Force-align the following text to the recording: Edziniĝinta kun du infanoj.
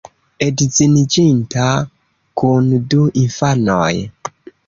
Edziniĝinta 0.43 1.65
kun 2.43 2.73
du 2.95 3.05
infanoj. 3.27 3.93